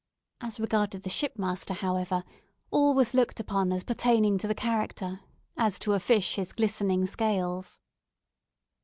As 0.41 0.59
regarded 0.59 1.03
the 1.03 1.11
shipmaster, 1.11 1.75
however, 1.75 2.23
all 2.71 2.95
was 2.95 3.13
looked 3.13 3.39
upon 3.39 3.71
as 3.71 3.83
pertaining 3.83 4.39
to 4.39 4.47
the 4.47 4.55
character, 4.55 5.19
as 5.57 5.77
to 5.77 5.93
a 5.93 5.99
fish 5.99 6.37
his 6.37 6.53
glistening 6.53 7.05
scales. 7.05 7.79